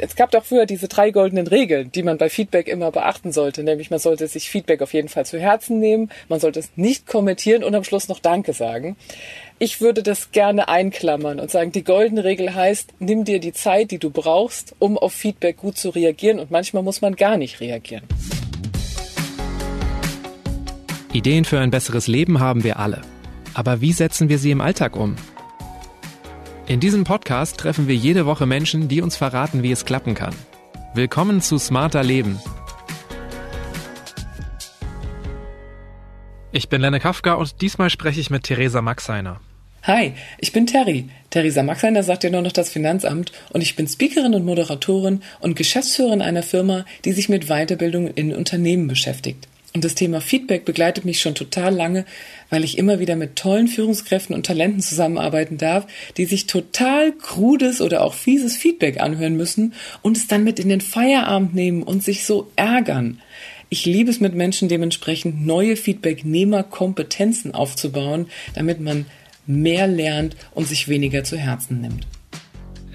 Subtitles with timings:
[0.00, 3.62] es gab doch früher diese drei goldenen Regeln, die man bei Feedback immer beachten sollte.
[3.62, 7.06] Nämlich man sollte sich Feedback auf jeden Fall zu Herzen nehmen, man sollte es nicht
[7.06, 8.96] kommentieren und am Schluss noch Danke sagen.
[9.58, 13.90] Ich würde das gerne einklammern und sagen, die goldene Regel heißt, nimm dir die Zeit,
[13.90, 17.60] die du brauchst, um auf Feedback gut zu reagieren und manchmal muss man gar nicht
[17.60, 18.04] reagieren.
[21.12, 23.02] Ideen für ein besseres Leben haben wir alle.
[23.54, 25.16] Aber wie setzen wir sie im Alltag um?
[26.68, 30.34] In diesem Podcast treffen wir jede Woche Menschen, die uns verraten, wie es klappen kann.
[30.92, 32.38] Willkommen zu Smarter Leben.
[36.52, 39.40] Ich bin Lenne Kafka und diesmal spreche ich mit Theresa Maxeiner.
[39.84, 41.08] Hi, ich bin Terry.
[41.30, 45.56] Theresa Maxeiner sagt ja nur noch das Finanzamt und ich bin Speakerin und Moderatorin und
[45.56, 49.48] Geschäftsführerin einer Firma, die sich mit Weiterbildung in Unternehmen beschäftigt.
[49.74, 52.06] Und das Thema Feedback begleitet mich schon total lange,
[52.48, 55.86] weil ich immer wieder mit tollen Führungskräften und Talenten zusammenarbeiten darf,
[56.16, 60.70] die sich total krudes oder auch fieses Feedback anhören müssen und es dann mit in
[60.70, 63.20] den Feierabend nehmen und sich so ärgern.
[63.68, 69.04] Ich liebe es mit Menschen dementsprechend neue Feedbacknehmerkompetenzen aufzubauen, damit man
[69.46, 72.06] mehr lernt und sich weniger zu Herzen nimmt.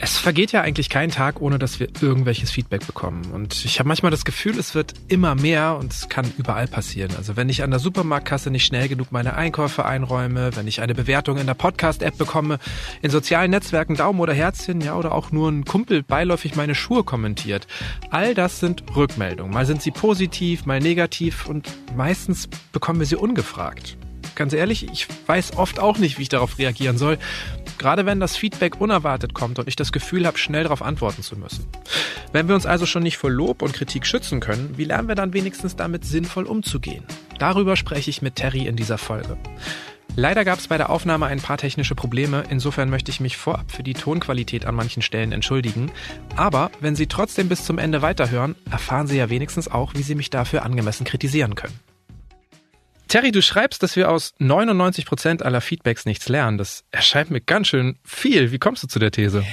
[0.03, 3.23] Es vergeht ja eigentlich kein Tag, ohne dass wir irgendwelches Feedback bekommen.
[3.31, 7.15] Und ich habe manchmal das Gefühl, es wird immer mehr und es kann überall passieren.
[7.15, 10.93] Also wenn ich an der Supermarktkasse nicht schnell genug meine Einkäufe einräume, wenn ich eine
[10.93, 12.59] Bewertung in der Podcast-App bekomme,
[13.01, 17.05] in sozialen Netzwerken Daumen oder Herzchen, ja, oder auch nur ein Kumpel beiläufig meine Schuhe
[17.05, 17.65] kommentiert.
[18.09, 19.53] All das sind Rückmeldungen.
[19.53, 23.95] Mal sind sie positiv, mal negativ und meistens bekommen wir sie ungefragt
[24.35, 27.17] ganz ehrlich, ich weiß oft auch nicht, wie ich darauf reagieren soll.
[27.77, 31.37] Gerade wenn das Feedback unerwartet kommt und ich das Gefühl habe, schnell darauf antworten zu
[31.37, 31.67] müssen.
[32.31, 35.15] Wenn wir uns also schon nicht vor Lob und Kritik schützen können, wie lernen wir
[35.15, 37.03] dann wenigstens damit sinnvoll umzugehen?
[37.39, 39.37] Darüber spreche ich mit Terry in dieser Folge.
[40.15, 43.71] Leider gab es bei der Aufnahme ein paar technische Probleme, insofern möchte ich mich vorab
[43.71, 45.91] für die Tonqualität an manchen Stellen entschuldigen.
[46.35, 50.13] Aber wenn Sie trotzdem bis zum Ende weiterhören, erfahren Sie ja wenigstens auch, wie Sie
[50.13, 51.79] mich dafür angemessen kritisieren können.
[53.13, 56.57] Terry, du schreibst, dass wir aus 99 Prozent aller Feedbacks nichts lernen.
[56.57, 58.51] Das erscheint mir ganz schön viel.
[58.51, 59.43] Wie kommst du zu der These?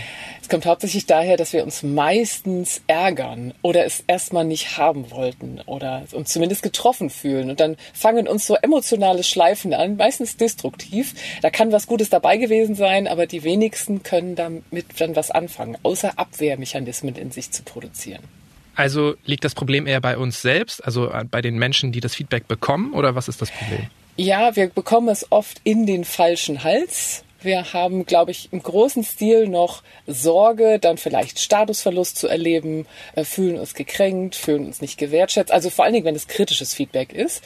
[0.40, 5.60] Es kommt hauptsächlich daher, dass wir uns meistens ärgern oder es erstmal nicht haben wollten
[5.66, 7.50] oder uns zumindest getroffen fühlen.
[7.50, 11.12] Und dann fangen uns so emotionale Schleifen an, meistens destruktiv.
[11.42, 14.64] Da kann was Gutes dabei gewesen sein, aber die wenigsten können damit
[14.96, 18.39] dann was anfangen, außer Abwehrmechanismen in sich zu produzieren.
[18.80, 22.48] Also liegt das Problem eher bei uns selbst, also bei den Menschen, die das Feedback
[22.48, 23.86] bekommen, oder was ist das Problem?
[24.16, 27.24] Ja, wir bekommen es oft in den falschen Hals.
[27.42, 33.24] Wir haben, glaube ich, im großen Stil noch Sorge, dann vielleicht Statusverlust zu erleben, äh,
[33.24, 35.50] fühlen uns gekränkt, fühlen uns nicht gewertschätzt.
[35.50, 37.42] Also vor allen Dingen, wenn es kritisches Feedback ist.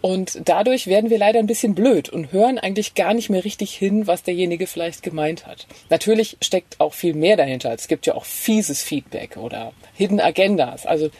[0.00, 3.74] Und dadurch werden wir leider ein bisschen blöd und hören eigentlich gar nicht mehr richtig
[3.74, 5.66] hin, was derjenige vielleicht gemeint hat.
[5.90, 7.72] Natürlich steckt auch viel mehr dahinter.
[7.72, 10.86] Es gibt ja auch fieses Feedback oder Hidden Agendas.
[10.86, 11.10] Also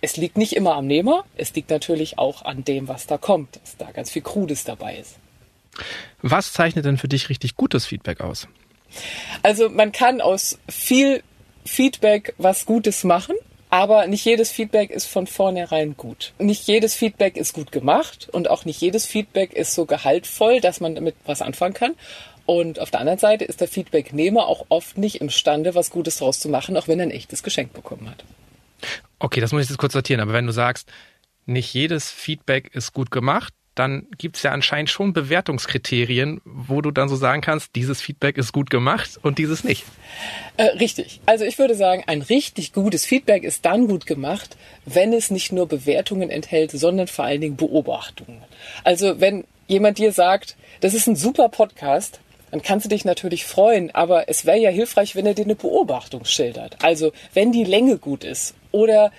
[0.00, 3.56] es liegt nicht immer am Nehmer, es liegt natürlich auch an dem, was da kommt,
[3.56, 5.16] dass da ganz viel Krudes dabei ist.
[6.22, 8.48] Was zeichnet denn für dich richtig gutes Feedback aus?
[9.42, 11.22] Also man kann aus viel
[11.64, 13.36] Feedback was Gutes machen.
[13.68, 16.32] Aber nicht jedes Feedback ist von vornherein gut.
[16.38, 20.80] Nicht jedes Feedback ist gut gemacht und auch nicht jedes Feedback ist so gehaltvoll, dass
[20.80, 21.94] man damit was anfangen kann.
[22.46, 26.38] Und auf der anderen Seite ist der Feedbacknehmer auch oft nicht imstande, was Gutes draus
[26.38, 28.24] zu machen, auch wenn er ein echtes Geschenk bekommen hat.
[29.18, 30.20] Okay, das muss ich jetzt kurz sortieren.
[30.20, 30.88] Aber wenn du sagst,
[31.44, 36.90] nicht jedes Feedback ist gut gemacht, dann gibt es ja anscheinend schon Bewertungskriterien, wo du
[36.90, 39.84] dann so sagen kannst, dieses Feedback ist gut gemacht und dieses nicht.
[40.56, 41.20] Äh, richtig.
[41.26, 44.56] Also ich würde sagen, ein richtig gutes Feedback ist dann gut gemacht,
[44.86, 48.42] wenn es nicht nur Bewertungen enthält, sondern vor allen Dingen Beobachtungen.
[48.82, 52.20] Also wenn jemand dir sagt, das ist ein super Podcast,
[52.50, 55.54] dann kannst du dich natürlich freuen, aber es wäre ja hilfreich, wenn er dir eine
[55.54, 56.82] Beobachtung schildert.
[56.82, 59.12] Also wenn die Länge gut ist oder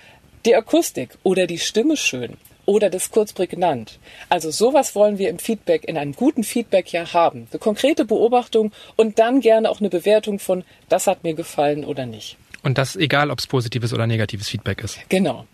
[0.44, 2.36] die Akustik oder die Stimme schön
[2.68, 3.98] oder das kurz prägnant.
[4.28, 7.48] Also sowas wollen wir im Feedback, in einem guten Feedback ja haben.
[7.50, 12.04] Eine konkrete Beobachtung und dann gerne auch eine Bewertung von, das hat mir gefallen oder
[12.04, 12.36] nicht.
[12.62, 14.98] Und das egal, ob es positives oder negatives Feedback ist.
[15.08, 15.46] Genau.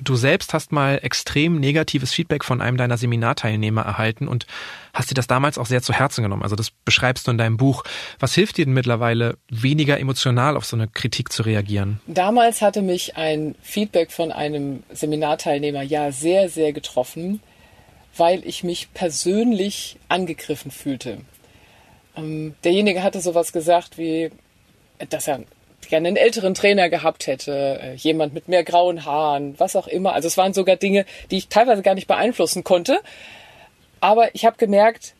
[0.00, 4.46] Du selbst hast mal extrem negatives Feedback von einem deiner Seminarteilnehmer erhalten und
[4.92, 6.42] hast dir das damals auch sehr zu Herzen genommen.
[6.42, 7.82] Also das beschreibst du in deinem Buch.
[8.18, 12.00] Was hilft dir denn mittlerweile, weniger emotional auf so eine Kritik zu reagieren?
[12.06, 17.40] Damals hatte mich ein Feedback von einem Seminarteilnehmer ja sehr, sehr getroffen,
[18.16, 21.18] weil ich mich persönlich angegriffen fühlte.
[22.16, 24.30] Ähm, derjenige hatte sowas gesagt wie,
[25.10, 25.40] dass er
[25.88, 30.12] gerne einen älteren Trainer gehabt hätte, äh, jemand mit mehr grauen Haaren, was auch immer.
[30.12, 33.00] Also es waren sogar Dinge, die ich teilweise gar nicht beeinflussen konnte.
[34.00, 35.14] Aber ich habe gemerkt,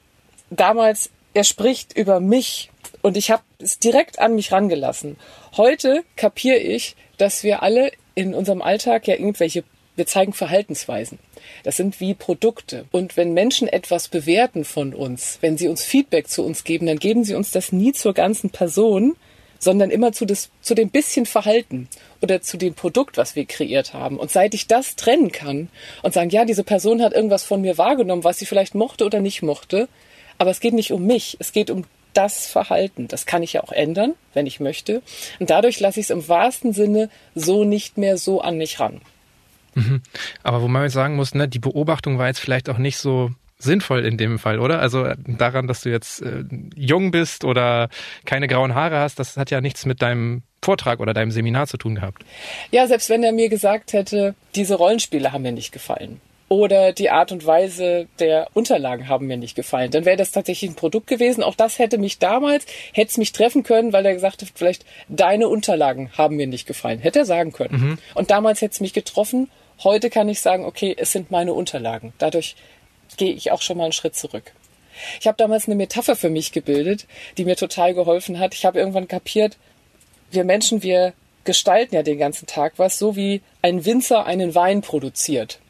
[0.51, 2.71] damals, er spricht über mich
[3.03, 5.17] Und ich habe es direkt an mich rangelassen.
[5.57, 9.65] Heute kapiere ich, dass wir alle in unserem Alltag ja irgendwelche,
[9.97, 11.19] wir zeigen Verhaltensweisen.
[11.63, 12.87] Das sind wie Produkte.
[12.91, 16.99] Und wenn Menschen etwas bewerten von uns, wenn sie uns Feedback zu uns geben, dann
[16.99, 19.17] geben sie uns das nie zur ganzen Person,
[19.59, 21.89] sondern immer zu, des, zu dem bisschen Verhalten
[22.21, 24.19] oder zu dem Produkt, was wir kreiert haben.
[24.19, 25.69] Und seit ich das trennen kann
[26.03, 29.21] und sagen, ja, diese Person hat irgendwas von mir wahrgenommen, was sie vielleicht mochte oder
[29.21, 29.89] nicht mochte,
[30.39, 31.85] aber es geht nicht um mich, es geht um
[32.15, 33.09] das Verhalten.
[33.09, 35.03] Das kann ich ja auch ändern, wenn ich möchte.
[35.39, 39.01] Und dadurch lasse ich es im wahrsten Sinne so nicht mehr so an mich ran.
[39.75, 40.03] Mhm.
[40.43, 43.31] Aber wo man jetzt sagen muss, ne, die Beobachtung war jetzt vielleicht auch nicht so
[43.59, 44.81] sinnvoll in dem Fall, oder?
[44.81, 46.45] Also äh, daran, dass du jetzt äh,
[46.75, 47.89] jung bist oder
[48.25, 51.77] keine grauen Haare hast, das hat ja nichts mit deinem Vortrag oder deinem Seminar zu
[51.77, 52.25] tun gehabt.
[52.71, 57.11] Ja, selbst wenn er mir gesagt hätte, diese Rollenspiele haben mir nicht gefallen oder die
[57.11, 61.07] Art und Weise der Unterlagen haben mir nicht gefallen, dann wäre das tatsächlich ein Produkt
[61.07, 61.43] gewesen.
[61.43, 64.85] Auch das hätte mich damals, hätte es mich treffen können, weil er gesagt hat, vielleicht
[65.09, 67.01] deine Unterlagen haben mir nicht gefallen.
[67.01, 67.81] Hätte er sagen können.
[67.81, 67.99] Mhm.
[68.15, 69.51] Und damals hätte es mich getroffen.
[69.85, 72.13] Heute kann ich sagen, okay, es sind meine Unterlagen.
[72.19, 72.57] Dadurch
[73.17, 74.53] gehe ich auch schon mal einen Schritt zurück.
[75.21, 77.07] Ich habe damals eine Metapher für mich gebildet,
[77.37, 78.55] die mir total geholfen hat.
[78.55, 79.57] Ich habe irgendwann kapiert,
[80.31, 81.15] wir Menschen, wir
[81.45, 85.61] gestalten ja den ganzen Tag was, so wie ein Winzer einen Wein produziert.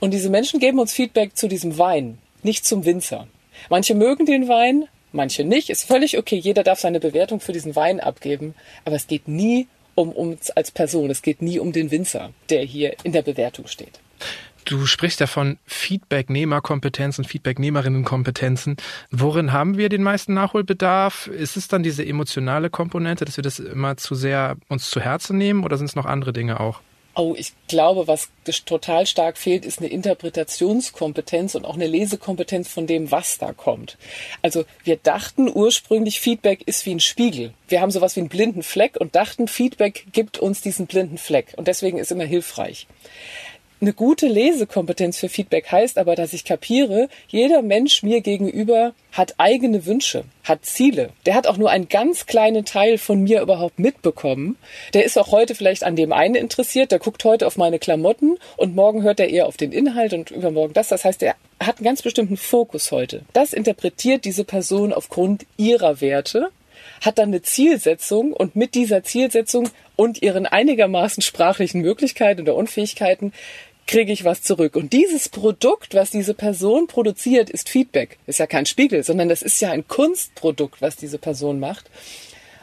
[0.00, 3.28] Und diese Menschen geben uns Feedback zu diesem Wein, nicht zum Winzer.
[3.70, 5.70] Manche mögen den Wein, manche nicht.
[5.70, 6.36] Ist völlig okay.
[6.36, 8.54] Jeder darf seine Bewertung für diesen Wein abgeben.
[8.84, 11.10] Aber es geht nie um uns als Person.
[11.10, 14.00] Es geht nie um den Winzer, der hier in der Bewertung steht.
[14.72, 18.78] Du sprichst ja von Feedbacknehmerkompetenzen, Feedbacknehmerinnenkompetenzen.
[19.10, 21.26] Worin haben wir den meisten Nachholbedarf?
[21.26, 25.36] Ist es dann diese emotionale Komponente, dass wir das immer zu sehr uns zu Herzen
[25.36, 26.80] nehmen oder sind es noch andere Dinge auch?
[27.14, 28.30] Oh, ich glaube, was
[28.64, 33.98] total stark fehlt, ist eine Interpretationskompetenz und auch eine Lesekompetenz von dem, was da kommt.
[34.40, 37.52] Also wir dachten ursprünglich, Feedback ist wie ein Spiegel.
[37.68, 41.52] Wir haben sowas wie einen blinden Fleck und dachten, Feedback gibt uns diesen blinden Fleck
[41.58, 42.86] und deswegen ist immer hilfreich.
[43.82, 49.34] Eine gute Lesekompetenz für Feedback heißt aber, dass ich kapiere, jeder Mensch mir gegenüber hat
[49.38, 51.10] eigene Wünsche, hat Ziele.
[51.26, 54.56] Der hat auch nur einen ganz kleinen Teil von mir überhaupt mitbekommen.
[54.94, 58.38] Der ist auch heute vielleicht an dem einen interessiert, der guckt heute auf meine Klamotten
[58.56, 60.86] und morgen hört er eher auf den Inhalt und übermorgen das.
[60.86, 63.22] Das heißt, er hat einen ganz bestimmten Fokus heute.
[63.32, 66.50] Das interpretiert diese Person aufgrund ihrer Werte
[67.00, 73.32] hat dann eine Zielsetzung und mit dieser Zielsetzung und ihren einigermaßen sprachlichen Möglichkeiten oder Unfähigkeiten
[73.86, 74.76] kriege ich was zurück.
[74.76, 78.18] Und dieses Produkt, was diese Person produziert, ist Feedback.
[78.26, 81.90] Ist ja kein Spiegel, sondern das ist ja ein Kunstprodukt, was diese Person macht.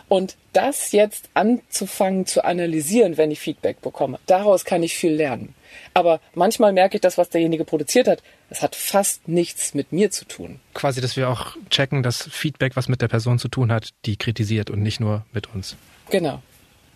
[0.08, 5.54] Und das jetzt anzufangen zu analysieren, wenn ich Feedback bekomme, daraus kann ich viel lernen.
[5.94, 10.10] Aber manchmal merke ich, das, was derjenige produziert hat, das hat fast nichts mit mir
[10.10, 10.60] zu tun.
[10.74, 14.18] Quasi, dass wir auch checken, dass Feedback, was mit der Person zu tun hat, die
[14.18, 15.76] kritisiert und nicht nur mit uns.
[16.10, 16.42] Genau.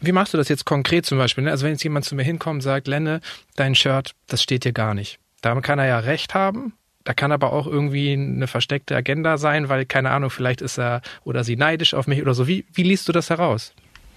[0.04, 1.46] Wie machst du das jetzt konkret zum Beispiel?
[1.46, 1.52] Ne?
[1.52, 3.22] Also wenn jetzt jemand zu mir hinkommt und sagt, Lenne,
[3.56, 5.18] dein Shirt, das steht dir gar nicht.
[5.42, 6.74] Da kann er ja recht haben.
[7.06, 11.02] Da kann aber auch irgendwie eine versteckte Agenda sein, weil, keine Ahnung, vielleicht ist er
[11.24, 12.48] oder sie neidisch auf mich oder so.
[12.48, 13.74] Wie, wie liest du das heraus?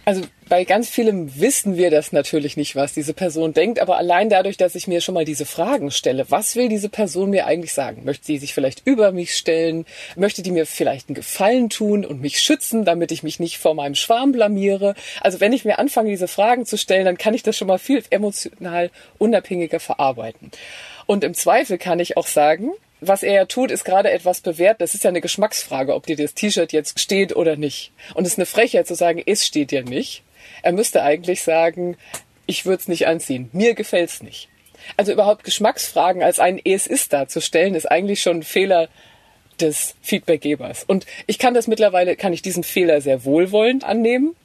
[0.08, 4.30] Also bei ganz vielem wissen wir das natürlich nicht, was diese Person denkt, aber allein
[4.30, 7.72] dadurch, dass ich mir schon mal diese Fragen stelle, was will diese Person mir eigentlich
[7.72, 8.04] sagen?
[8.04, 9.84] Möchte sie sich vielleicht über mich stellen?
[10.14, 13.74] Möchte die mir vielleicht einen Gefallen tun und mich schützen, damit ich mich nicht vor
[13.74, 14.94] meinem Schwarm blamiere?
[15.22, 17.80] Also wenn ich mir anfange, diese Fragen zu stellen, dann kann ich das schon mal
[17.80, 20.52] viel emotional unabhängiger verarbeiten.
[21.06, 24.80] Und im Zweifel kann ich auch sagen, was er ja tut, ist gerade etwas bewährt.
[24.80, 27.92] Das ist ja eine Geschmacksfrage, ob dir das T-Shirt jetzt steht oder nicht.
[28.14, 30.22] Und es ist eine Frechheit zu sagen, es steht dir nicht.
[30.62, 31.96] Er müsste eigentlich sagen,
[32.46, 33.50] ich würde es nicht anziehen.
[33.52, 34.48] Mir gefällt's nicht.
[34.96, 38.88] Also überhaupt Geschmacksfragen als ein Es ist darzustellen, ist eigentlich schon ein Fehler
[39.60, 40.84] des Feedbackgebers.
[40.84, 44.36] Und ich kann das mittlerweile, kann ich diesen Fehler sehr wohlwollend annehmen.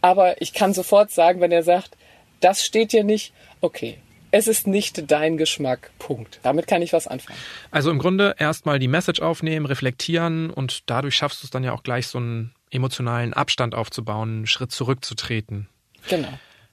[0.00, 1.96] Aber ich kann sofort sagen, wenn er sagt,
[2.40, 3.98] das steht dir nicht, okay,
[4.34, 5.92] es ist nicht dein Geschmack.
[6.00, 6.40] Punkt.
[6.42, 7.38] Damit kann ich was anfangen.
[7.70, 11.72] Also im Grunde erstmal die Message aufnehmen, reflektieren und dadurch schaffst du es dann ja
[11.72, 15.68] auch gleich so einen emotionalen Abstand aufzubauen, einen Schritt zurückzutreten.
[16.08, 16.28] Genau.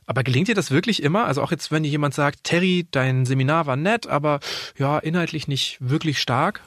[0.08, 1.25] Aber gelingt dir das wirklich immer?
[1.25, 4.39] Also auch jetzt, wenn dir jemand sagt, Terry, dein Seminar war nett, aber
[4.80, 6.62] ja, inhaltlich nicht wirklich stark?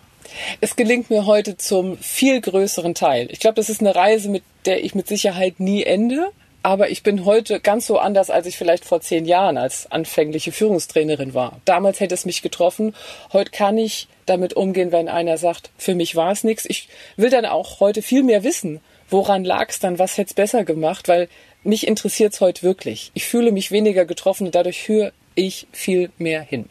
[0.60, 3.26] Es gelingt mir heute zum viel größeren Teil.
[3.32, 6.30] Ich glaube, das ist eine Reise, mit der ich mit Sicherheit nie ende.
[6.64, 10.50] Aber ich bin heute ganz so anders, als ich vielleicht vor zehn Jahren als anfängliche
[10.50, 11.60] Führungstrainerin war.
[11.66, 12.94] Damals hätte es mich getroffen.
[13.34, 16.64] Heute kann ich damit umgehen, wenn einer sagt, für mich war es nichts.
[16.64, 18.80] Ich will dann auch heute viel mehr wissen.
[19.10, 19.98] Woran lag es dann?
[19.98, 21.06] Was hätte es besser gemacht?
[21.06, 21.28] Weil
[21.64, 23.10] mich interessiert es heute wirklich.
[23.12, 26.70] Ich fühle mich weniger getroffen und dadurch höre ich viel mehr hin.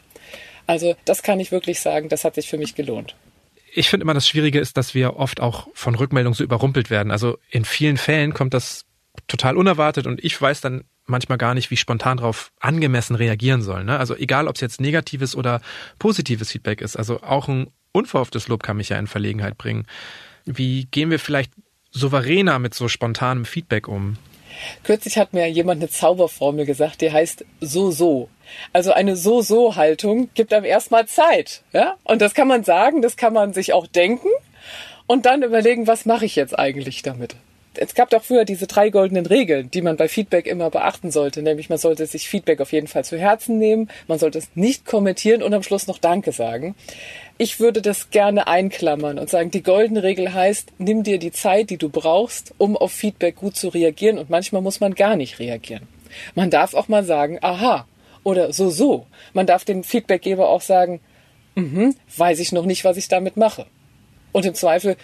[0.66, 3.14] Also das kann ich wirklich sagen, das hat sich für mich gelohnt
[3.76, 7.10] ich finde immer das Schwierige ist, dass wir oft auch von Rückmeldungen so überrumpelt werden.
[7.10, 8.86] Also in vielen Fällen kommt das
[9.28, 13.84] total unerwartet und ich weiß dann manchmal gar nicht, wie spontan darauf angemessen reagieren soll.
[13.84, 13.98] Ne?
[13.98, 15.60] Also egal, ob es jetzt negatives oder
[15.98, 16.96] positives Feedback ist.
[16.96, 19.86] Also auch ein unverhofftes Lob kann mich ja in Verlegenheit bringen.
[20.44, 21.52] Wie gehen wir vielleicht
[21.90, 24.16] souveräner mit so spontanem Feedback um?
[24.82, 28.28] Kürzlich hat mir jemand eine Zauberformel gesagt, die heißt so so.
[28.72, 31.96] Also eine so so Haltung gibt einem erstmal Zeit, ja?
[32.04, 34.28] Und das kann man sagen, das kann man sich auch denken
[35.06, 37.36] und dann überlegen, was mache ich jetzt eigentlich damit?
[37.78, 41.42] Es gab doch früher diese drei goldenen Regeln, die man bei Feedback immer beachten sollte.
[41.42, 44.86] Nämlich man sollte sich Feedback auf jeden Fall zu Herzen nehmen, man sollte es nicht
[44.86, 46.74] kommentieren und am Schluss noch Danke sagen.
[47.38, 51.70] Ich würde das gerne einklammern und sagen, die goldene Regel heißt, nimm dir die Zeit,
[51.70, 55.38] die du brauchst, um auf Feedback gut zu reagieren und manchmal muss man gar nicht
[55.38, 55.88] reagieren.
[56.34, 57.86] Man darf auch mal sagen, aha
[58.22, 59.06] oder so so.
[59.32, 61.00] Man darf dem Feedbackgeber auch sagen,
[61.54, 63.66] mhm, weiß ich noch nicht, was ich damit mache.
[64.32, 64.96] Und im Zweifel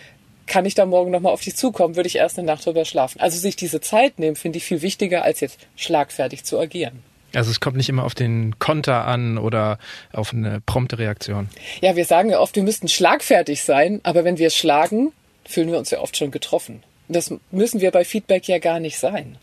[0.50, 3.20] kann ich da morgen nochmal auf dich zukommen, würde ich erst eine Nacht drüber schlafen.
[3.20, 7.04] Also sich diese Zeit nehmen, finde ich viel wichtiger, als jetzt schlagfertig zu agieren.
[7.32, 9.78] Also es kommt nicht immer auf den Konter an oder
[10.12, 11.48] auf eine prompte Reaktion.
[11.80, 15.12] Ja, wir sagen ja oft, wir müssten schlagfertig sein, aber wenn wir schlagen,
[15.46, 16.82] fühlen wir uns ja oft schon getroffen.
[17.06, 19.38] Das müssen wir bei Feedback ja gar nicht sein.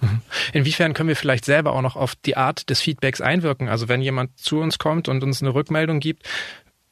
[0.00, 0.20] Mhm.
[0.52, 3.68] Inwiefern können wir vielleicht selber auch noch auf die Art des Feedbacks einwirken?
[3.68, 6.28] Also wenn jemand zu uns kommt und uns eine Rückmeldung gibt,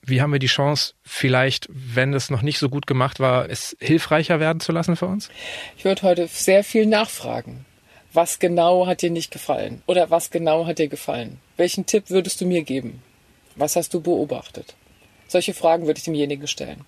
[0.02, 3.76] wie haben wir die Chance, vielleicht, wenn es noch nicht so gut gemacht war, es
[3.80, 5.30] hilfreicher werden zu lassen für uns?
[5.76, 7.64] Ich würde heute sehr viel nachfragen.
[8.12, 9.83] Was genau hat dir nicht gefallen?
[9.87, 11.38] Oder was genau hat dir gefallen?
[11.57, 13.02] Welchen Tipp würdest du mir geben?
[13.54, 14.75] Was hast du beobachtet?
[15.28, 16.85] Solche Fragen würde ich demjenigen stellen.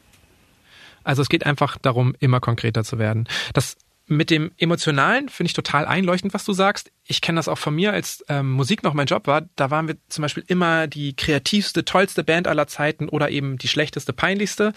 [1.05, 3.29] Also es geht einfach darum, immer konkreter zu werden.
[3.55, 3.77] Das
[4.17, 6.93] mit dem Emotionalen finde ich total einleuchtend, was du sagst.
[7.05, 9.43] Ich kenne das auch von mir, als ähm, Musik noch mein Job war.
[9.57, 13.69] Da waren wir zum Beispiel immer die kreativste, tollste Band aller Zeiten oder eben die
[13.69, 14.73] schlechteste, peinlichste.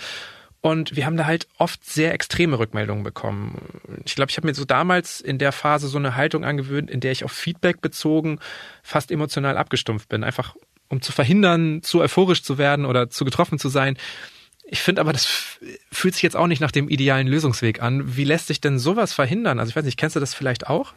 [0.62, 4.02] Und wir haben da halt oft sehr extreme Rückmeldungen bekommen.
[4.04, 7.02] Ich glaube, ich habe mir so damals in der Phase so eine Haltung angewöhnt, in
[7.02, 8.40] der ich auf Feedback bezogen
[8.82, 10.24] fast emotional abgestumpft bin.
[10.24, 10.56] Einfach
[10.88, 13.98] um zu verhindern, zu euphorisch zu werden oder zu getroffen zu sein.
[14.68, 15.28] Ich finde aber, das
[15.92, 18.18] fühlt sich jetzt auch nicht nach dem idealen Lösungsweg an.
[18.18, 19.60] Wie lässt sich denn sowas verhindern?
[19.60, 20.94] Also ich weiß nicht, kennst du das vielleicht auch?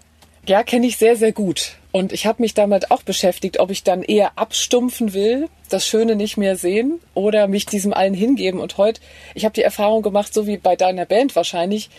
[0.47, 1.73] Ja, kenne ich sehr, sehr gut.
[1.93, 6.17] Und ich habe mich damit auch beschäftigt, ob ich dann eher abstumpfen will, das Schöne
[6.17, 8.59] nicht mehr sehen oder mich diesem allen hingeben.
[8.59, 9.03] Und heute,
[9.35, 11.91] ich habe die Erfahrung gemacht, so wie bei deiner Band wahrscheinlich,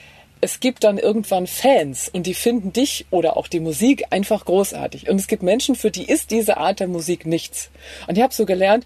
[0.41, 5.09] es gibt dann irgendwann Fans und die finden dich oder auch die Musik einfach großartig.
[5.09, 7.69] Und es gibt Menschen, für die ist diese Art der Musik nichts.
[8.07, 8.85] Und ich habe so gelernt,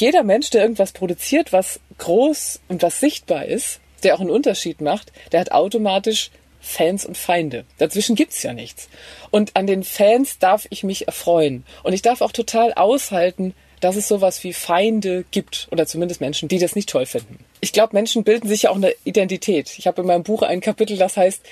[0.00, 4.80] jeder Mensch, der irgendwas produziert, was groß und was sichtbar ist, der auch einen Unterschied
[4.80, 7.64] macht, der hat automatisch Fans und Feinde.
[7.78, 8.88] Dazwischen gibt's ja nichts.
[9.30, 11.64] Und an den Fans darf ich mich erfreuen.
[11.84, 16.48] Und ich darf auch total aushalten, dass es sowas wie Feinde gibt oder zumindest Menschen,
[16.48, 17.38] die das nicht toll finden.
[17.60, 19.78] Ich glaube, Menschen bilden sich ja auch eine Identität.
[19.78, 21.42] Ich habe in meinem Buch ein Kapitel, das heißt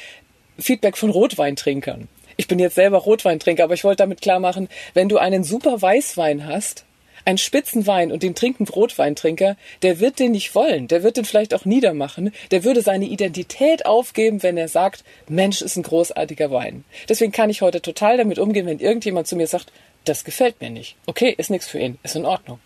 [0.59, 2.09] Feedback von Rotweintrinkern.
[2.37, 5.81] Ich bin jetzt selber Rotweintrinker, aber ich wollte damit klar machen, wenn du einen super
[5.81, 6.85] Weißwein hast,
[7.25, 11.55] ein Spitzenwein und den trinken Rotweintrinker, der wird den nicht wollen, der wird den vielleicht
[11.55, 16.85] auch niedermachen, der würde seine Identität aufgeben, wenn er sagt, Mensch ist ein großartiger Wein.
[17.09, 19.73] Deswegen kann ich heute total damit umgehen, wenn irgendjemand zu mir sagt,
[20.05, 20.97] das gefällt mir nicht.
[21.07, 22.59] Okay, ist nichts für ihn, ist in Ordnung.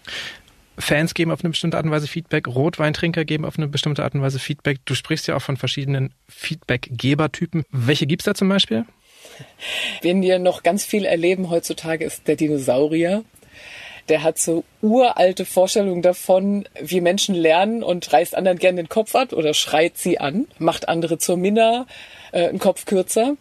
[0.76, 4.14] Fans geben auf eine bestimmte Art und Weise Feedback, Rotweintrinker geben auf eine bestimmte Art
[4.14, 4.78] und Weise Feedback.
[4.84, 7.64] Du sprichst ja auch von verschiedenen Feedback-Gebertypen.
[7.70, 8.84] Welche gibt's da zum Beispiel?
[10.02, 13.24] Wen wir noch ganz viel erleben heutzutage ist der Dinosaurier
[14.08, 19.14] der hat so uralte Vorstellungen davon, wie Menschen lernen und reißt anderen gerne den Kopf
[19.14, 21.86] ab oder schreit sie an, macht andere zur Minna,
[22.32, 23.36] äh, einen Kopf kürzer.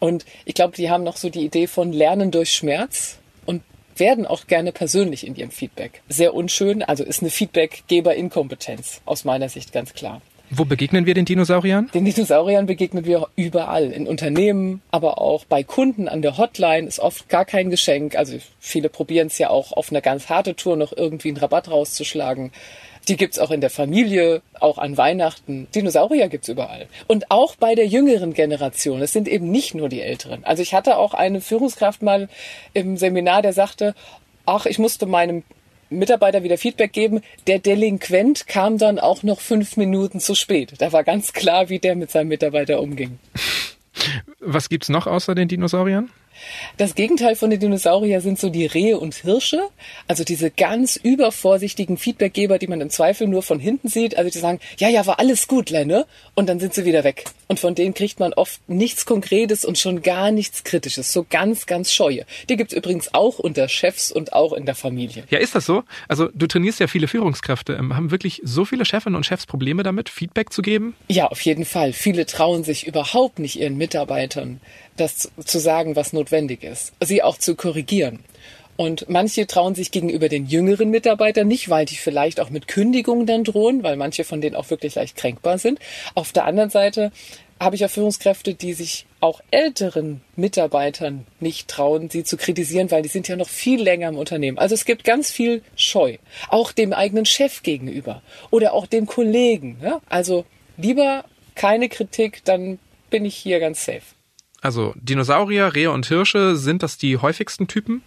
[0.00, 3.62] Und ich glaube, die haben noch so die Idee von Lernen durch Schmerz und
[3.96, 6.02] werden auch gerne persönlich in ihrem Feedback.
[6.08, 10.20] Sehr unschön, also ist eine Feedbackgeber-Inkompetenz aus meiner Sicht ganz klar.
[10.56, 11.90] Wo begegnen wir den Dinosauriern?
[11.94, 13.90] Den Dinosauriern begegnen wir überall.
[13.90, 18.14] In Unternehmen, aber auch bei Kunden an der Hotline ist oft gar kein Geschenk.
[18.14, 21.68] Also viele probieren es ja auch auf einer ganz harte Tour noch irgendwie einen Rabatt
[21.68, 22.52] rauszuschlagen.
[23.08, 25.66] Die gibt's auch in der Familie, auch an Weihnachten.
[25.74, 26.86] Dinosaurier gibt's überall.
[27.08, 29.02] Und auch bei der jüngeren Generation.
[29.02, 30.44] Es sind eben nicht nur die Älteren.
[30.44, 32.28] Also ich hatte auch eine Führungskraft mal
[32.74, 33.94] im Seminar, der sagte,
[34.46, 35.42] ach, ich musste meinem
[35.90, 37.22] Mitarbeiter wieder Feedback geben.
[37.46, 40.74] Der Delinquent kam dann auch noch fünf Minuten zu spät.
[40.78, 43.18] Da war ganz klar, wie der mit seinem Mitarbeiter umging.
[44.40, 46.10] Was gibt's noch außer den Dinosauriern?
[46.76, 49.68] Das Gegenteil von den Dinosauriern sind so die Rehe und Hirsche.
[50.08, 54.16] Also diese ganz übervorsichtigen Feedbackgeber, die man im Zweifel nur von hinten sieht.
[54.16, 56.06] Also die sagen, ja, ja, war alles gut, Lenne.
[56.34, 57.24] Und dann sind sie wieder weg.
[57.46, 61.12] Und von denen kriegt man oft nichts Konkretes und schon gar nichts Kritisches.
[61.12, 62.24] So ganz, ganz scheue.
[62.48, 65.24] Die gibt's übrigens auch unter Chefs und auch in der Familie.
[65.30, 65.84] Ja, ist das so?
[66.08, 67.74] Also du trainierst ja viele Führungskräfte.
[67.74, 70.94] Ähm, haben wirklich so viele Chefinnen und Chefs Probleme damit, Feedback zu geben?
[71.08, 71.92] Ja, auf jeden Fall.
[71.92, 74.60] Viele trauen sich überhaupt nicht ihren Mitarbeitern
[74.96, 78.20] das zu sagen, was notwendig ist, sie auch zu korrigieren.
[78.76, 83.24] Und manche trauen sich gegenüber den jüngeren Mitarbeitern nicht, weil die vielleicht auch mit Kündigungen
[83.24, 85.78] dann drohen, weil manche von denen auch wirklich leicht kränkbar sind.
[86.14, 87.12] Auf der anderen Seite
[87.60, 93.02] habe ich auch Führungskräfte, die sich auch älteren Mitarbeitern nicht trauen, sie zu kritisieren, weil
[93.02, 94.58] die sind ja noch viel länger im Unternehmen.
[94.58, 96.16] Also es gibt ganz viel Scheu,
[96.48, 99.78] auch dem eigenen Chef gegenüber oder auch dem Kollegen.
[100.08, 100.44] Also
[100.76, 101.24] lieber
[101.54, 104.02] keine Kritik, dann bin ich hier ganz safe.
[104.64, 108.02] Also Dinosaurier, Rehe und Hirsche, sind das die häufigsten Typen?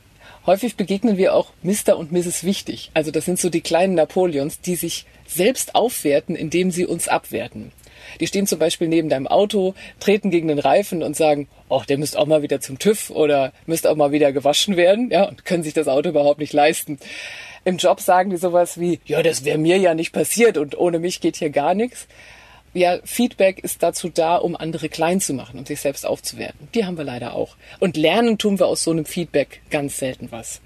[0.48, 1.96] Häufig begegnen wir auch Mr.
[1.96, 2.46] und Mrs.
[2.46, 2.90] Wichtig.
[2.96, 7.72] Also das sind so die kleinen Napoleons, die sich selbst aufwerten, indem sie uns abwerten.
[8.20, 12.00] Die stehen zum Beispiel neben deinem Auto, treten gegen den Reifen und sagen, oh, der
[12.00, 15.46] müsste auch mal wieder zum TÜV oder müsste auch mal wieder gewaschen werden, ja, und
[15.46, 16.98] können sich das Auto überhaupt nicht leisten.
[17.66, 20.98] Im Job sagen die sowas wie, ja, das wäre mir ja nicht passiert und ohne
[20.98, 22.08] mich geht hier gar nichts
[22.74, 26.68] ja, Feedback ist dazu da, um andere klein zu machen und sich selbst aufzuwerten.
[26.74, 27.56] Die haben wir leider auch.
[27.80, 30.62] Und lernen tun wir aus so einem Feedback ganz selten was.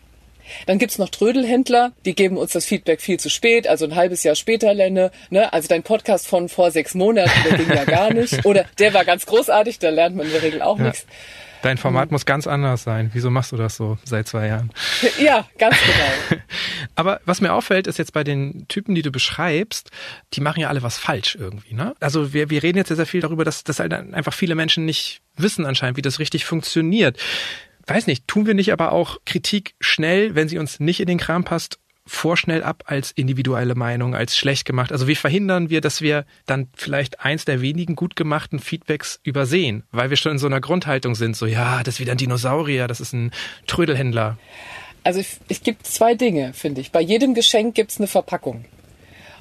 [0.65, 4.23] Dann gibt's noch Trödelhändler, die geben uns das Feedback viel zu spät, also ein halbes
[4.23, 5.11] Jahr später, Lenne.
[5.29, 5.51] Ne?
[5.53, 8.45] Also dein Podcast von vor sechs Monaten, der ging ja gar nicht.
[8.45, 10.85] Oder der war ganz großartig, da lernt man in der Regel auch ja.
[10.85, 11.05] nichts.
[11.61, 12.15] Dein Format mhm.
[12.15, 13.11] muss ganz anders sein.
[13.13, 14.71] Wieso machst du das so seit zwei Jahren?
[15.19, 16.41] Ja, ganz genau.
[16.95, 19.91] Aber was mir auffällt, ist jetzt bei den Typen, die du beschreibst,
[20.33, 21.73] die machen ja alle was falsch irgendwie.
[21.73, 21.93] Ne?
[21.99, 25.21] Also wir, wir reden jetzt sehr viel darüber, dass, dass halt einfach viele Menschen nicht
[25.37, 27.17] wissen anscheinend, wie das richtig funktioniert.
[27.87, 31.17] Weiß nicht, tun wir nicht aber auch Kritik schnell, wenn sie uns nicht in den
[31.17, 34.91] Kram passt, vorschnell ab als individuelle Meinung, als schlecht gemacht.
[34.91, 39.83] Also wie verhindern wir, dass wir dann vielleicht eins der wenigen gut gemachten Feedbacks übersehen,
[39.91, 42.87] weil wir schon in so einer Grundhaltung sind, so ja, das ist wieder ein Dinosaurier,
[42.87, 43.31] das ist ein
[43.67, 44.37] Trödelhändler.
[45.03, 46.91] Also es gibt zwei Dinge, finde ich.
[46.91, 48.65] Bei jedem Geschenk gibt es eine Verpackung.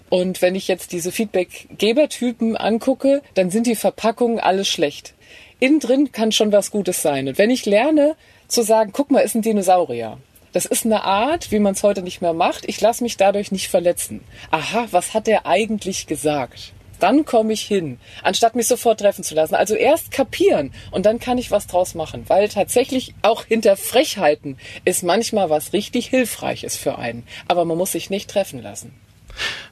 [0.09, 5.15] Und wenn ich jetzt diese Feedback-Gebertypen angucke, dann sind die Verpackungen alles schlecht.
[5.61, 7.29] Innen drin kann schon was Gutes sein.
[7.29, 8.17] Und wenn ich lerne
[8.49, 10.19] zu sagen, guck mal, ist ein Dinosaurier,
[10.53, 12.69] das ist eine Art, wie man es heute nicht mehr macht.
[12.69, 14.25] Ich lasse mich dadurch nicht verletzen.
[14.51, 16.73] Aha, was hat er eigentlich gesagt?
[16.99, 19.55] Dann komme ich hin, anstatt mich sofort treffen zu lassen.
[19.55, 24.59] Also erst kapieren und dann kann ich was draus machen, weil tatsächlich auch hinter Frechheiten
[24.85, 27.27] ist manchmal was richtig Hilfreiches für einen.
[27.49, 29.00] Aber man muss sich nicht treffen lassen.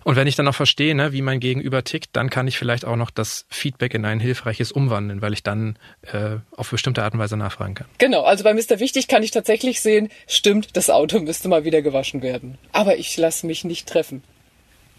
[0.05, 2.85] Und wenn ich dann noch verstehe, ne, wie mein Gegenüber tickt, dann kann ich vielleicht
[2.85, 7.15] auch noch das Feedback in ein hilfreiches umwandeln, weil ich dann äh, auf bestimmte Art
[7.15, 7.87] und Weise nachfragen kann.
[7.99, 8.81] Genau, also bei Mr.
[8.81, 12.59] Wichtig kann ich tatsächlich sehen, stimmt, das Auto müsste mal wieder gewaschen werden.
[12.73, 14.23] Aber ich lasse mich nicht treffen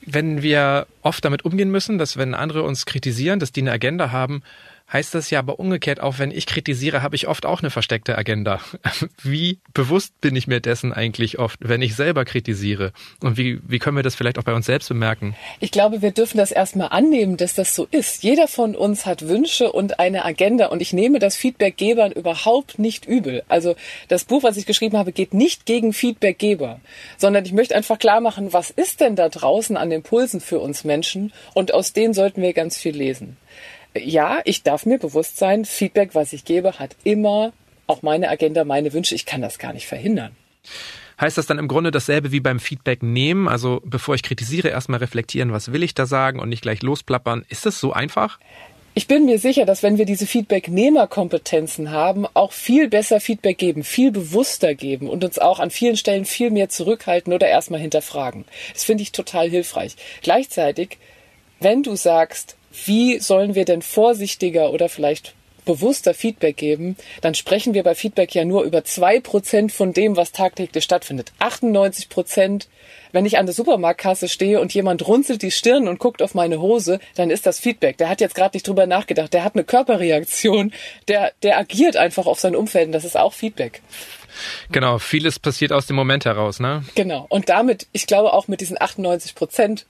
[0.06, 4.12] wenn wir oft damit umgehen müssen, dass wenn andere uns kritisieren, dass die eine Agenda
[4.12, 4.42] haben,
[4.92, 8.18] heißt das ja aber umgekehrt auch, wenn ich kritisiere, habe ich oft auch eine versteckte
[8.18, 8.60] Agenda.
[9.24, 12.92] Wie bewusst bin ich mir dessen eigentlich oft, wenn ich selber kritisiere?
[13.22, 15.36] Und wie, wie können wir das vielleicht auch bei uns selbst bemerken?
[15.60, 18.24] Ich glaube, wir dürfen das erstmal annehmen, dass das so ist.
[18.24, 23.06] Jeder von uns hat Wünsche und eine Agenda und ich nehme das Feedbackgebern überhaupt nicht
[23.06, 23.44] übel.
[23.48, 23.76] Also
[24.08, 26.80] das Buch, was ich geschrieben habe, geht nicht gegen Feedbackgeber,
[27.18, 30.84] sondern ich möchte einfach klar machen, was ist denn da draußen an Impulsen für uns
[30.84, 33.38] Menschen und aus denen sollten wir ganz viel lesen
[34.00, 37.54] ja, ich darf mir bewusst sein, Feedback, was ich gebe, hat immer
[37.88, 39.16] auch meine Agenda, meine Wünsche.
[39.16, 40.36] Ich kann das gar nicht verhindern.
[41.20, 43.48] Heißt das dann im Grunde dasselbe wie beim Feedback nehmen?
[43.48, 47.46] Also bevor ich kritisiere, erstmal reflektieren, was will ich da sagen und nicht gleich losplappern.
[47.50, 48.40] Ist das so einfach?
[48.94, 53.84] Ich bin mir sicher, dass wenn wir diese Feedback-Nehmerkompetenzen haben, auch viel besser Feedback geben,
[53.84, 58.46] viel bewusster geben und uns auch an vielen Stellen viel mehr zurückhalten oder erstmal hinterfragen.
[58.74, 59.96] Das finde ich total hilfreich.
[60.22, 60.98] Gleichzeitig,
[61.60, 65.34] wenn du sagst, wie sollen wir denn vorsichtiger oder vielleicht
[65.70, 70.18] bewusster Feedback geben, dann sprechen wir bei Feedback ja nur über zwei Prozent von dem,
[70.18, 71.32] was tagtäglich stattfindet.
[71.38, 72.68] 98 Prozent,
[73.12, 76.60] wenn ich an der Supermarktkasse stehe und jemand runzelt die Stirn und guckt auf meine
[76.60, 77.98] Hose, dann ist das Feedback.
[77.98, 79.32] Der hat jetzt gerade nicht drüber nachgedacht.
[79.32, 80.74] Der hat eine Körperreaktion.
[81.08, 82.88] Der, der agiert einfach auf sein Umfeld.
[82.88, 83.82] Und das ist auch Feedback.
[84.72, 86.84] Genau, vieles passiert aus dem Moment heraus, ne?
[86.96, 87.28] Genau.
[87.30, 89.86] Und damit, ich glaube auch mit diesen 98 Prozent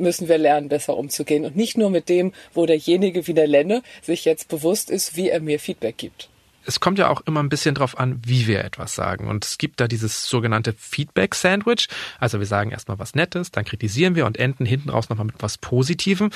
[0.00, 1.44] müssen wir lernen, besser umzugehen.
[1.44, 5.28] Und nicht nur mit dem, wo derjenige wie der Lenne sich jetzt bewusst ist, wie
[5.28, 6.28] er mir Feedback gibt.
[6.66, 9.28] Es kommt ja auch immer ein bisschen drauf an, wie wir etwas sagen.
[9.28, 11.88] Und es gibt da dieses sogenannte Feedback-Sandwich.
[12.18, 15.36] Also wir sagen erstmal was Nettes, dann kritisieren wir und enden hinten raus nochmal mit
[15.38, 16.30] was Positivem.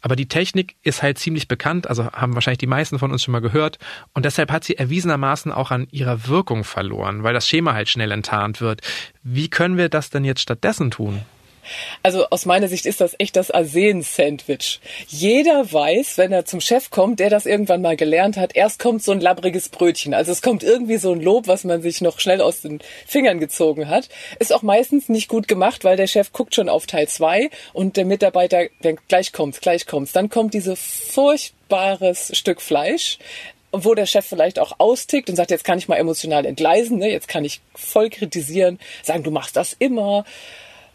[0.00, 3.32] Aber die Technik ist halt ziemlich bekannt, also haben wahrscheinlich die meisten von uns schon
[3.32, 3.78] mal gehört.
[4.12, 8.12] Und deshalb hat sie erwiesenermaßen auch an ihrer Wirkung verloren, weil das Schema halt schnell
[8.12, 8.82] enttarnt wird.
[9.22, 11.22] Wie können wir das denn jetzt stattdessen tun?
[12.02, 14.80] Also aus meiner Sicht ist das echt das Arsen-Sandwich.
[15.08, 19.02] Jeder weiß, wenn er zum Chef kommt, der das irgendwann mal gelernt hat, erst kommt
[19.02, 20.14] so ein labbriges Brötchen.
[20.14, 23.40] Also es kommt irgendwie so ein Lob, was man sich noch schnell aus den Fingern
[23.40, 24.08] gezogen hat.
[24.38, 27.96] Ist auch meistens nicht gut gemacht, weil der Chef guckt schon auf Teil 2 und
[27.96, 30.12] der Mitarbeiter denkt, gleich kommt's, gleich kommt's.
[30.12, 33.18] Dann kommt dieses furchtbares Stück Fleisch,
[33.82, 37.10] wo der Chef vielleicht auch austickt und sagt, jetzt kann ich mal emotional entgleisen, ne?
[37.10, 40.24] jetzt kann ich voll kritisieren, sagen, du machst das immer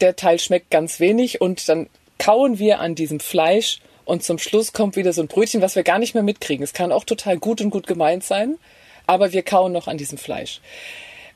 [0.01, 4.73] der Teil schmeckt ganz wenig und dann kauen wir an diesem Fleisch und zum Schluss
[4.73, 6.63] kommt wieder so ein Brötchen, was wir gar nicht mehr mitkriegen.
[6.63, 8.57] Es kann auch total gut und gut gemeint sein,
[9.05, 10.62] aber wir kauen noch an diesem Fleisch.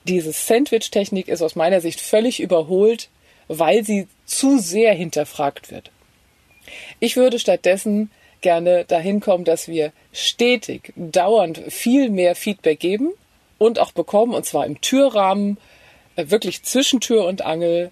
[0.05, 3.09] Diese Sandwich-Technik ist aus meiner Sicht völlig überholt,
[3.47, 5.91] weil sie zu sehr hinterfragt wird.
[6.99, 13.13] Ich würde stattdessen gerne dahin kommen, dass wir stetig, dauernd viel mehr Feedback geben
[13.57, 15.57] und auch bekommen, und zwar im Türrahmen,
[16.15, 17.91] äh, wirklich zwischen Tür und Angel,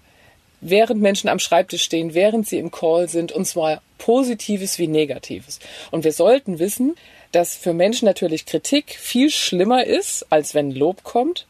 [0.62, 5.58] während Menschen am Schreibtisch stehen, während sie im Call sind, und zwar Positives wie Negatives.
[5.90, 6.94] Und wir sollten wissen,
[7.32, 11.46] dass für Menschen natürlich Kritik viel schlimmer ist, als wenn Lob kommt.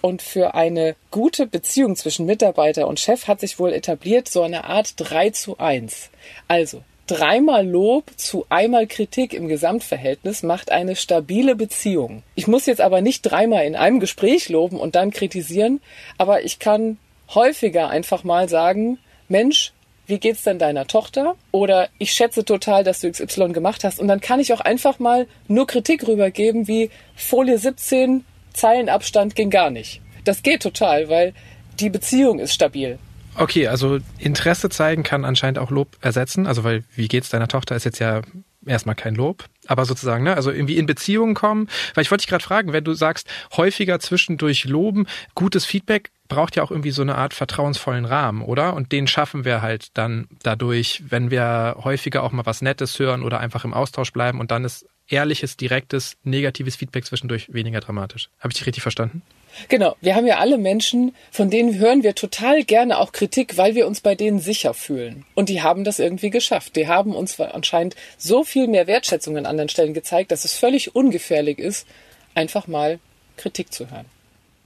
[0.00, 4.64] Und für eine gute Beziehung zwischen Mitarbeiter und Chef hat sich wohl etabliert so eine
[4.64, 6.10] Art 3 zu 1.
[6.46, 12.22] Also dreimal Lob zu einmal Kritik im Gesamtverhältnis macht eine stabile Beziehung.
[12.34, 15.80] Ich muss jetzt aber nicht dreimal in einem Gespräch loben und dann kritisieren,
[16.18, 16.98] aber ich kann
[17.32, 19.72] häufiger einfach mal sagen, Mensch,
[20.06, 21.34] wie geht's denn deiner Tochter?
[21.50, 24.00] Oder ich schätze total, dass du XY gemacht hast.
[24.00, 29.50] Und dann kann ich auch einfach mal nur Kritik rübergeben, wie Folie 17, Zeilenabstand ging
[29.50, 30.00] gar nicht.
[30.24, 31.34] Das geht total, weil
[31.80, 32.98] die Beziehung ist stabil.
[33.36, 36.46] Okay, also Interesse zeigen kann anscheinend auch Lob ersetzen.
[36.46, 38.22] Also weil, wie geht's deiner Tochter, ist jetzt ja
[38.66, 41.68] erstmal kein Lob, aber sozusagen, ne, also irgendwie in Beziehungen kommen.
[41.94, 46.56] Weil ich wollte dich gerade fragen, wenn du sagst, häufiger zwischendurch loben, gutes Feedback braucht
[46.56, 48.74] ja auch irgendwie so eine Art vertrauensvollen Rahmen, oder?
[48.74, 53.22] Und den schaffen wir halt dann dadurch, wenn wir häufiger auch mal was Nettes hören
[53.22, 58.30] oder einfach im Austausch bleiben und dann ist ehrliches, direktes, negatives Feedback zwischendurch weniger dramatisch.
[58.38, 59.22] Habe ich dich richtig verstanden?
[59.68, 63.74] Genau, wir haben ja alle Menschen, von denen hören wir total gerne auch Kritik, weil
[63.74, 65.24] wir uns bei denen sicher fühlen.
[65.34, 66.76] Und die haben das irgendwie geschafft.
[66.76, 70.96] Die haben uns anscheinend so viel mehr Wertschätzung an anderen Stellen gezeigt, dass es völlig
[70.96, 71.86] ungefährlich ist,
[72.34, 72.98] einfach mal
[73.36, 74.06] Kritik zu hören.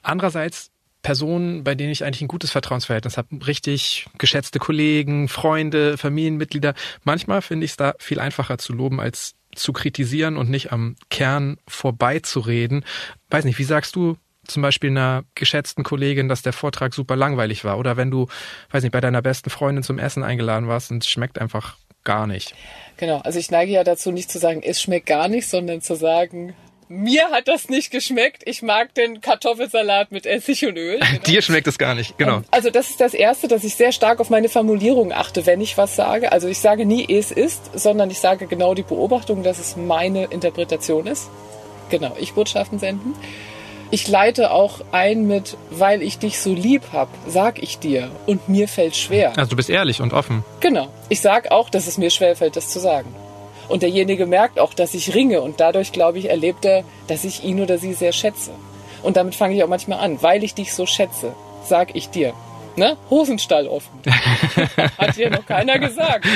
[0.03, 0.70] Andererseits
[1.03, 6.74] Personen, bei denen ich eigentlich ein gutes Vertrauensverhältnis habe, richtig geschätzte Kollegen, Freunde, Familienmitglieder.
[7.05, 10.96] Manchmal finde ich es da viel einfacher zu loben als zu kritisieren und nicht am
[11.10, 12.84] Kern vorbeizureden.
[13.30, 14.16] Weiß nicht, wie sagst du
[14.46, 17.78] zum Beispiel einer geschätzten Kollegin, dass der Vortrag super langweilig war.
[17.78, 18.26] Oder wenn du,
[18.70, 22.26] weiß nicht, bei deiner besten Freundin zum Essen eingeladen warst und es schmeckt einfach gar
[22.26, 22.54] nicht.
[22.96, 25.94] Genau, also ich neige ja dazu, nicht zu sagen, es schmeckt gar nicht, sondern zu
[25.94, 26.54] sagen,
[26.88, 28.42] mir hat das nicht geschmeckt.
[28.46, 30.98] Ich mag den Kartoffelsalat mit Essig und Öl.
[30.98, 31.22] Genau.
[31.27, 32.42] Dir schmeckt es gar nicht, genau.
[32.51, 35.77] Also das ist das Erste, dass ich sehr stark auf meine Formulierung achte, wenn ich
[35.77, 36.33] was sage.
[36.33, 40.24] Also ich sage nie, es ist, sondern ich sage genau die Beobachtung, dass es meine
[40.27, 41.29] Interpretation ist.
[41.90, 43.14] Genau, ich Botschaften senden.
[43.90, 48.11] Ich leite auch ein mit, weil ich dich so lieb hab, sag ich dir.
[48.27, 49.33] Und mir fällt schwer.
[49.38, 50.44] Also du bist ehrlich und offen.
[50.61, 50.88] Genau.
[51.09, 53.14] Ich sag auch, dass es mir schwer fällt, das zu sagen.
[53.68, 57.44] Und derjenige merkt auch, dass ich ringe und dadurch, glaube ich, erlebt er, dass ich
[57.44, 58.50] ihn oder sie sehr schätze.
[59.02, 60.22] Und damit fange ich auch manchmal an.
[60.22, 62.33] Weil ich dich so schätze, sag ich dir.
[62.76, 62.96] Ne?
[63.11, 63.90] Hosenstall offen.
[64.98, 66.26] Hat hier noch keiner gesagt.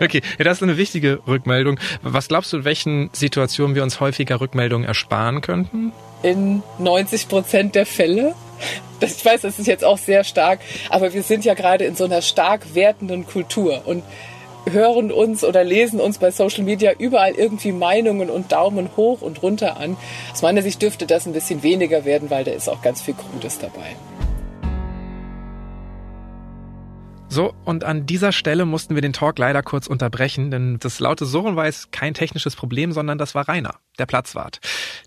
[0.00, 1.78] Okay, ja, das ist eine wichtige Rückmeldung.
[2.02, 5.92] Was glaubst du, in welchen Situationen wir uns häufiger Rückmeldungen ersparen könnten?
[6.24, 8.34] In 90 Prozent der Fälle.
[8.98, 11.94] Das, ich weiß, das ist jetzt auch sehr stark, aber wir sind ja gerade in
[11.94, 14.02] so einer stark wertenden Kultur und
[14.70, 19.42] hören uns oder lesen uns bei Social Media überall irgendwie Meinungen und Daumen hoch und
[19.42, 19.96] runter an.
[20.32, 23.14] Aus meiner Sicht dürfte das ein bisschen weniger werden, weil da ist auch ganz viel
[23.14, 23.96] Krudes dabei.
[27.34, 31.26] So, und an dieser Stelle mussten wir den Talk leider kurz unterbrechen, denn das laute
[31.26, 34.60] Surren war jetzt kein technisches Problem, sondern das war Rainer, der Platzwart.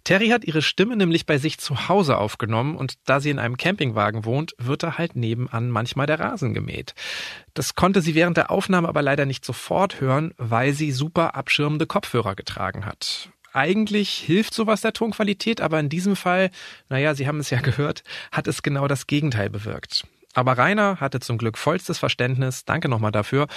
[0.04, 3.56] Terry hat ihre Stimme nämlich bei sich zu Hause aufgenommen und da sie in einem
[3.56, 6.96] Campingwagen wohnt, wird da halt nebenan manchmal der Rasen gemäht.
[7.54, 11.88] Das konnte sie während der Aufnahme aber leider nicht sofort hören, weil sie super abschirmende
[11.88, 16.52] Kopfhörer getragen hat eigentlich hilft sowas der Tonqualität, aber in diesem Fall,
[16.90, 20.06] naja, Sie haben es ja gehört, hat es genau das Gegenteil bewirkt.
[20.38, 23.48] Aber Rainer hatte zum Glück vollstes Verständnis, danke nochmal dafür,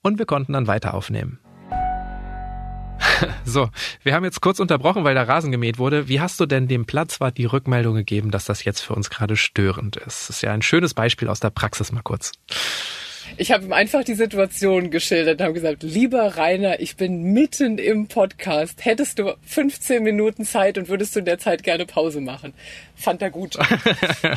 [0.00, 1.40] und wir konnten dann weiter aufnehmen.
[3.44, 3.68] So,
[4.02, 6.08] wir haben jetzt kurz unterbrochen, weil der Rasen gemäht wurde.
[6.08, 9.36] Wie hast du denn dem Platzwart die Rückmeldung gegeben, dass das jetzt für uns gerade
[9.36, 10.28] störend ist?
[10.28, 12.32] Das ist ja ein schönes Beispiel aus der Praxis mal kurz.
[13.36, 17.78] Ich habe ihm einfach die Situation geschildert und habe gesagt, lieber Rainer, ich bin mitten
[17.78, 18.84] im Podcast.
[18.84, 22.54] Hättest du 15 Minuten Zeit und würdest du in der Zeit gerne Pause machen?
[22.94, 23.56] Fand er gut.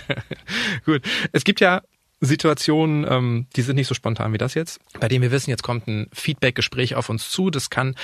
[0.85, 1.01] gut.
[1.31, 1.81] Es gibt ja
[2.21, 5.63] Situationen, ähm, die sind nicht so spontan wie das jetzt, bei denen wir wissen, jetzt
[5.63, 7.49] kommt ein Feedback-Gespräch auf uns zu.
[7.49, 7.95] Das kann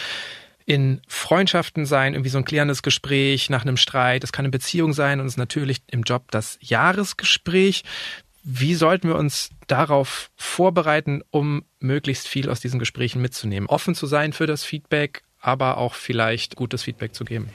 [0.65, 4.23] in Freundschaften sein, irgendwie so ein klärendes Gespräch nach einem Streit.
[4.23, 7.83] Es kann eine Beziehung sein und es ist natürlich im Job das Jahresgespräch.
[8.43, 13.67] Wie sollten wir uns darauf vorbereiten, um möglichst viel aus diesen Gesprächen mitzunehmen?
[13.69, 17.49] Offen zu sein für das Feedback, aber auch vielleicht gutes Feedback zu geben.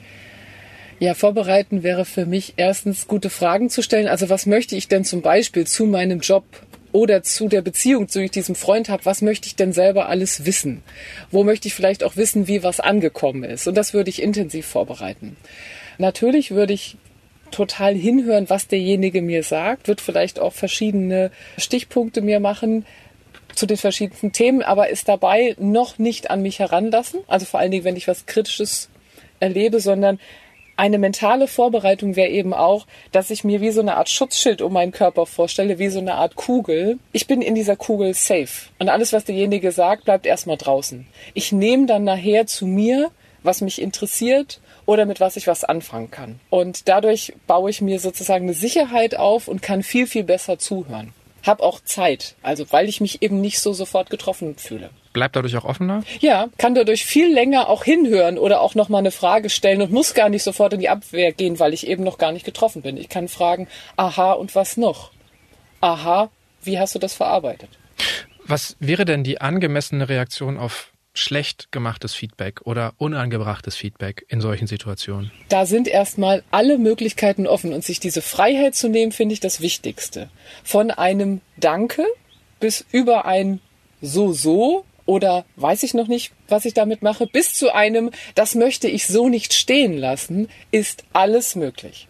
[0.99, 4.07] Ja, vorbereiten wäre für mich erstens gute Fragen zu stellen.
[4.07, 6.45] Also was möchte ich denn zum Beispiel zu meinem Job
[6.93, 10.81] oder zu der Beziehung, ich diesem Freund habe, was möchte ich denn selber alles wissen?
[11.29, 13.67] Wo möchte ich vielleicht auch wissen, wie was angekommen ist?
[13.67, 15.35] Und das würde ich intensiv vorbereiten.
[15.97, 16.95] Natürlich würde ich
[17.51, 22.85] total hinhören, was derjenige mir sagt, wird vielleicht auch verschiedene Stichpunkte mir machen
[23.53, 27.21] zu den verschiedensten Themen, aber ist dabei noch nicht an mich heranlassen.
[27.27, 28.89] Also vor allen Dingen, wenn ich was Kritisches
[29.39, 30.19] erlebe, sondern
[30.77, 34.73] eine mentale Vorbereitung wäre eben auch, dass ich mir wie so eine Art Schutzschild um
[34.73, 36.99] meinen Körper vorstelle, wie so eine Art Kugel.
[37.13, 38.69] Ich bin in dieser Kugel safe.
[38.77, 41.07] Und alles, was derjenige sagt, bleibt erstmal draußen.
[41.33, 46.11] Ich nehme dann nachher zu mir, was mich interessiert oder mit was ich was anfangen
[46.11, 46.39] kann.
[46.49, 51.13] Und dadurch baue ich mir sozusagen eine Sicherheit auf und kann viel, viel besser zuhören.
[51.43, 55.55] Hab auch Zeit, also weil ich mich eben nicht so sofort getroffen fühle bleibt dadurch
[55.55, 56.03] auch offener?
[56.19, 60.13] Ja, kann dadurch viel länger auch hinhören oder auch nochmal eine Frage stellen und muss
[60.13, 62.97] gar nicht sofort in die Abwehr gehen, weil ich eben noch gar nicht getroffen bin.
[62.97, 65.11] Ich kann fragen, aha, und was noch?
[65.79, 66.29] Aha,
[66.61, 67.69] wie hast du das verarbeitet?
[68.45, 74.67] Was wäre denn die angemessene Reaktion auf schlecht gemachtes Feedback oder unangebrachtes Feedback in solchen
[74.67, 75.31] Situationen?
[75.49, 79.61] Da sind erstmal alle Möglichkeiten offen und sich diese Freiheit zu nehmen, finde ich das
[79.61, 80.29] Wichtigste.
[80.63, 82.05] Von einem Danke
[82.59, 83.59] bis über ein
[84.01, 88.55] so so oder weiß ich noch nicht, was ich damit mache, bis zu einem, das
[88.55, 92.07] möchte ich so nicht stehen lassen, ist alles möglich.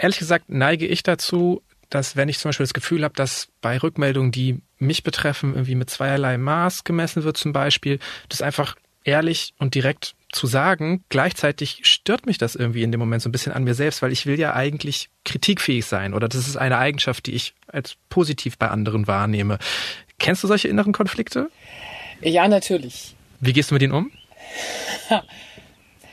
[0.00, 3.78] Ehrlich gesagt neige ich dazu, dass wenn ich zum Beispiel das Gefühl habe, dass bei
[3.78, 9.54] Rückmeldungen, die mich betreffen, irgendwie mit zweierlei Maß gemessen wird zum Beispiel, das einfach ehrlich
[9.58, 11.04] und direkt zu sagen.
[11.08, 14.12] Gleichzeitig stört mich das irgendwie in dem Moment so ein bisschen an mir selbst, weil
[14.12, 18.58] ich will ja eigentlich kritikfähig sein oder das ist eine Eigenschaft, die ich als positiv
[18.58, 19.58] bei anderen wahrnehme.
[20.18, 21.50] Kennst du solche inneren Konflikte?
[22.20, 23.14] Ja, natürlich.
[23.40, 24.10] Wie gehst du mit ihnen um?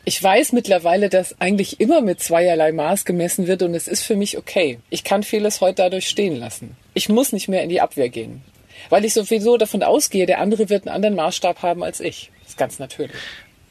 [0.05, 4.17] Ich weiß mittlerweile, dass eigentlich immer mit zweierlei Maß gemessen wird und es ist für
[4.17, 4.79] mich okay.
[4.89, 6.75] Ich kann vieles heute dadurch stehen lassen.
[6.93, 8.41] Ich muss nicht mehr in die Abwehr gehen.
[8.89, 12.31] Weil ich sowieso davon ausgehe, der andere wird einen anderen Maßstab haben als ich.
[12.41, 13.15] Das ist ganz natürlich.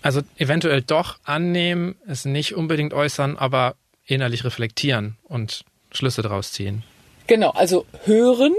[0.01, 3.75] Also eventuell doch annehmen, es nicht unbedingt äußern, aber
[4.07, 6.83] innerlich reflektieren und Schlüsse daraus ziehen.
[7.27, 8.55] Genau, also hören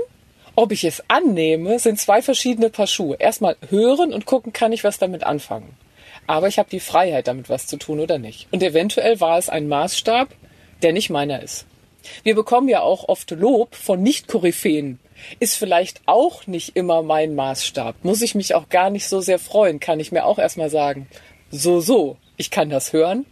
[0.55, 3.15] ob ich es annehme, sind zwei verschiedene Paar Schuhe.
[3.17, 5.75] Erstmal hören und gucken, kann ich was damit anfangen.
[6.27, 8.47] Aber ich habe die Freiheit, damit was zu tun oder nicht.
[8.51, 10.29] Und eventuell war es ein Maßstab,
[10.81, 11.65] der nicht meiner ist.
[12.23, 14.99] Wir bekommen ja auch oft Lob von Nicht-Koryphäen.
[15.39, 18.03] Ist vielleicht auch nicht immer mein Maßstab.
[18.03, 21.07] Muss ich mich auch gar nicht so sehr freuen, kann ich mir auch erstmal sagen.
[21.49, 23.25] So, so, ich kann das hören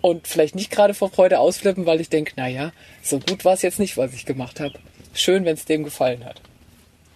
[0.00, 2.72] und vielleicht nicht gerade vor Freude ausflippen, weil ich denke, naja,
[3.02, 4.78] so gut war es jetzt nicht, was ich gemacht habe
[5.18, 6.40] schön, wenn es dem gefallen hat.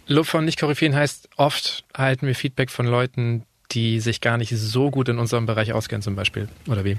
[0.07, 4.51] Lob von nicht koryphäen heißt, oft erhalten wir Feedback von Leuten, die sich gar nicht
[4.57, 6.97] so gut in unserem Bereich auskennen zum Beispiel, oder wie?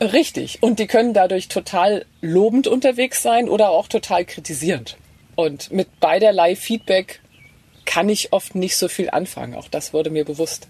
[0.00, 0.62] Richtig.
[0.62, 4.96] Und die können dadurch total lobend unterwegs sein oder auch total kritisierend.
[5.34, 7.20] Und mit beiderlei Feedback
[7.84, 9.54] kann ich oft nicht so viel anfangen.
[9.54, 10.68] Auch das wurde mir bewusst.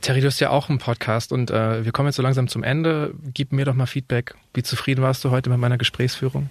[0.00, 2.62] Terry, du hast ja auch einen Podcast und äh, wir kommen jetzt so langsam zum
[2.62, 3.14] Ende.
[3.34, 4.34] Gib mir doch mal Feedback.
[4.54, 6.50] Wie zufrieden warst du heute mit meiner Gesprächsführung?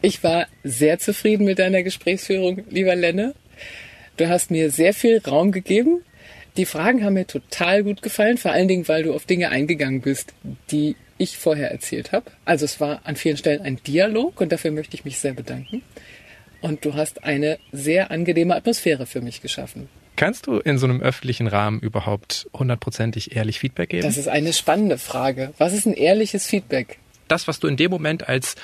[0.00, 3.34] Ich war sehr zufrieden mit deiner Gesprächsführung, lieber Lenne.
[4.16, 6.02] Du hast mir sehr viel Raum gegeben.
[6.56, 10.02] Die Fragen haben mir total gut gefallen, vor allen Dingen, weil du auf Dinge eingegangen
[10.02, 10.34] bist,
[10.70, 12.30] die ich vorher erzählt habe.
[12.44, 15.82] Also es war an vielen Stellen ein Dialog und dafür möchte ich mich sehr bedanken.
[16.60, 19.88] Und du hast eine sehr angenehme Atmosphäre für mich geschaffen.
[20.16, 24.02] Kannst du in so einem öffentlichen Rahmen überhaupt hundertprozentig ehrlich Feedback geben?
[24.02, 25.54] Das ist eine spannende Frage.
[25.58, 26.98] Was ist ein ehrliches Feedback?
[27.28, 28.56] Das, was du in dem Moment als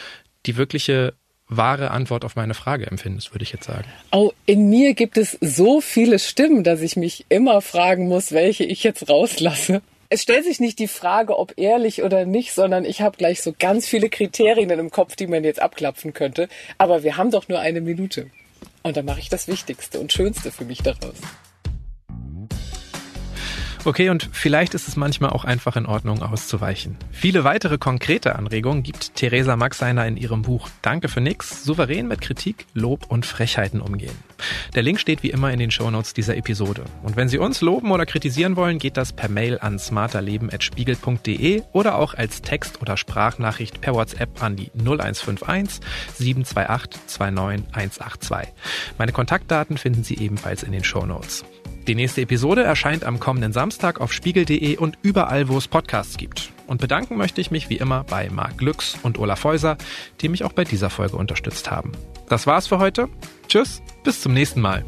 [0.46, 1.14] die wirkliche
[1.48, 3.86] wahre Antwort auf meine Frage empfindest, würde ich jetzt sagen.
[4.12, 8.64] Oh, in mir gibt es so viele Stimmen, dass ich mich immer fragen muss, welche
[8.64, 9.82] ich jetzt rauslasse.
[10.10, 13.54] Es stellt sich nicht die Frage, ob ehrlich oder nicht, sondern ich habe gleich so
[13.58, 16.48] ganz viele Kriterien im Kopf, die man jetzt abklopfen könnte.
[16.78, 18.30] Aber wir haben doch nur eine Minute.
[18.82, 21.16] Und dann mache ich das Wichtigste und Schönste für mich daraus.
[23.84, 26.96] Okay, und vielleicht ist es manchmal auch einfach in Ordnung auszuweichen.
[27.10, 32.20] Viele weitere konkrete Anregungen gibt Theresa Maxeiner in ihrem Buch Danke für nix, souverän mit
[32.20, 34.16] Kritik, Lob und Frechheiten umgehen.
[34.74, 36.84] Der Link steht wie immer in den Shownotes dieser Episode.
[37.02, 41.96] Und wenn Sie uns loben oder kritisieren wollen, geht das per Mail an smarterleben.spiegel.de oder
[41.96, 45.80] auch als Text- oder Sprachnachricht per WhatsApp an die 0151
[46.16, 48.54] 728 29182.
[48.98, 51.44] Meine Kontaktdaten finden Sie ebenfalls in den Shownotes.
[51.88, 56.52] Die nächste Episode erscheint am kommenden Samstag auf spiegel.de und überall, wo es Podcasts gibt.
[56.66, 59.78] Und bedanken möchte ich mich wie immer bei Marc Glücks und Olaf Häuser,
[60.20, 61.92] die mich auch bei dieser Folge unterstützt haben.
[62.28, 63.08] Das war's für heute.
[63.48, 64.84] Tschüss, bis zum nächsten Mal.